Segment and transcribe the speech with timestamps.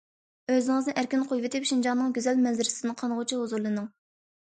[0.51, 3.87] ئۆزىڭىزنى ئەركىن قويۇۋېتىپ، شىنجاڭنىڭ گۈزەل مەنزىرىسىدىن قانغۇچە ھۇزۇرلىنىڭ.